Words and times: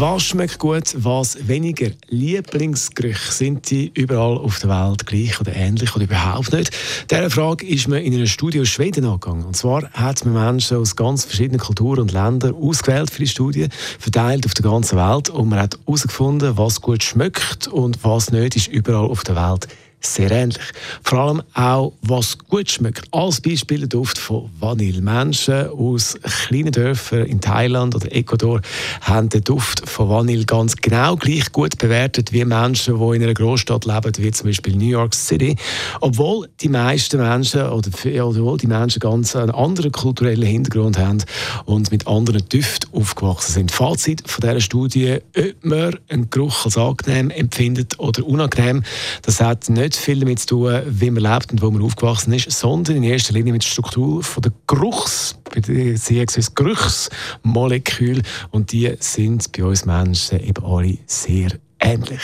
was 0.00 0.22
schmeckt 0.22 0.58
gut, 0.58 0.94
was 0.96 1.46
weniger? 1.46 1.90
Lieblingsgerüche 2.08 3.30
sind 3.30 3.68
die 3.70 3.92
überall 3.92 4.38
auf 4.38 4.58
der 4.58 4.70
Welt 4.70 5.04
gleich 5.04 5.38
oder 5.38 5.54
ähnlich 5.54 5.94
oder 5.94 6.04
überhaupt 6.04 6.54
nicht? 6.54 6.70
Dieser 7.10 7.28
Frage 7.28 7.66
ist 7.66 7.86
man 7.86 7.98
in 7.98 8.14
einer 8.14 8.24
Studie 8.24 8.62
aus 8.62 8.68
Schweden 8.68 9.04
angegangen. 9.04 9.44
Und 9.44 9.58
zwar 9.58 9.90
hat 9.90 10.24
man 10.24 10.32
Menschen 10.52 10.78
aus 10.78 10.96
ganz 10.96 11.26
verschiedenen 11.26 11.60
Kulturen 11.60 12.00
und 12.00 12.12
Ländern 12.12 12.54
ausgewählt 12.54 13.10
für 13.10 13.18
die 13.18 13.28
Studie, 13.28 13.68
verteilt 13.98 14.46
auf 14.46 14.54
der 14.54 14.64
ganzen 14.64 14.96
Welt. 14.96 15.28
Und 15.28 15.50
man 15.50 15.58
hat 15.58 15.78
herausgefunden, 15.84 16.56
was 16.56 16.80
gut 16.80 17.02
schmeckt 17.02 17.68
und 17.68 18.02
was 18.02 18.32
nicht, 18.32 18.56
ist 18.56 18.68
überall 18.68 19.04
auf 19.04 19.22
der 19.22 19.36
Welt 19.36 19.68
sehr 20.00 20.30
ähnlich. 20.30 20.62
Vor 21.02 21.18
allem 21.18 21.42
auch, 21.54 21.92
was 22.02 22.38
gut 22.38 22.70
schmeckt. 22.70 23.02
Als 23.12 23.40
Beispiel 23.40 23.80
der 23.80 23.88
Duft 23.88 24.18
von 24.18 24.50
Vanille. 24.58 25.00
Menschen 25.00 25.68
aus 25.68 26.18
kleinen 26.46 26.72
Dörfern 26.72 27.26
in 27.26 27.40
Thailand 27.40 27.94
oder 27.94 28.10
Ecuador 28.14 28.60
haben 29.02 29.28
den 29.28 29.44
Duft 29.44 29.88
von 29.88 30.08
Vanille 30.08 30.44
ganz 30.44 30.76
genau 30.76 31.16
gleich 31.16 31.52
gut 31.52 31.78
bewertet 31.78 32.32
wie 32.32 32.44
Menschen, 32.44 32.98
die 32.98 33.16
in 33.16 33.22
einer 33.22 33.34
Großstadt 33.34 33.84
leben, 33.84 34.12
wie 34.18 34.30
zum 34.30 34.46
Beispiel 34.46 34.76
New 34.76 34.88
York 34.88 35.14
City. 35.14 35.56
Obwohl 36.00 36.48
die 36.60 36.68
meisten 36.68 37.20
Menschen 37.20 37.62
oder 37.62 37.90
obwohl 38.24 38.58
die 38.58 38.66
Menschen 38.66 39.00
ganz 39.00 39.36
einen 39.36 39.50
anderen 39.50 39.92
kulturellen 39.92 40.46
Hintergrund 40.46 40.98
haben 40.98 41.22
und 41.66 41.90
mit 41.90 42.06
anderen 42.06 42.48
Düften 42.48 42.90
aufgewachsen 42.94 43.52
sind. 43.52 43.70
Fazit 43.70 44.22
von 44.26 44.42
dieser 44.42 44.60
Studie, 44.60 45.18
ob 45.36 45.64
man 45.64 45.98
einen 46.08 46.30
Geruch 46.30 46.64
als 46.64 46.78
angenehm 46.78 47.30
empfindet 47.30 47.98
oder 47.98 48.24
unangenehm, 48.26 48.82
das 49.22 49.40
hat 49.40 49.68
nicht 49.68 49.89
nicht 49.90 50.04
viel 50.04 50.20
damit 50.20 50.38
zu 50.38 50.46
tun, 50.46 50.82
wie 50.86 51.10
man 51.10 51.22
lebt 51.22 51.52
und 51.52 51.62
wo 51.62 51.70
man 51.70 51.82
aufgewachsen 51.82 52.32
ist, 52.32 52.50
sondern 52.50 52.96
in 52.96 53.02
erster 53.02 53.32
Linie 53.32 53.52
mit 53.52 53.62
der 53.62 53.68
Struktur 53.68 54.22
von 54.22 54.42
der 54.42 54.52
Geruchs, 54.66 55.36
beziehungsweise 55.52 56.50
Geruchsmolekül 56.54 58.22
und 58.50 58.72
die 58.72 58.94
sind 59.00 59.50
bei 59.52 59.64
uns 59.64 59.84
Menschen 59.84 60.40
eben 60.40 60.64
alle 60.64 60.98
sehr 61.06 61.50
ähnlich. 61.80 62.20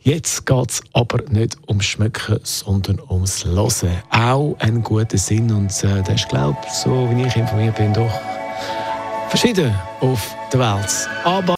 Jetzt 0.00 0.44
geht 0.44 0.70
es 0.70 0.82
aber 0.92 1.22
nicht 1.30 1.56
ums 1.68 1.84
Schmecken, 1.84 2.40
sondern 2.42 3.00
ums 3.08 3.44
Hören. 3.44 4.02
Auch 4.10 4.56
ein 4.58 4.82
guter 4.82 5.18
Sinn 5.18 5.52
und 5.52 5.70
äh, 5.84 6.02
das 6.02 6.22
ist, 6.22 6.28
glaube 6.28 6.58
ich, 6.66 6.72
so 6.72 7.08
wie 7.14 7.26
ich 7.26 7.36
informiert 7.36 7.76
bin, 7.76 7.92
doch 7.92 8.10
verschieden 9.28 9.72
auf 10.00 10.34
der 10.52 10.60
Welt. 10.60 11.08
Aber 11.24 11.57